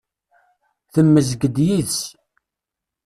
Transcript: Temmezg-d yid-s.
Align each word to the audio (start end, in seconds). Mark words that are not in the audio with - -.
Temmezg-d 0.93 1.55
yid-s. 1.67 2.01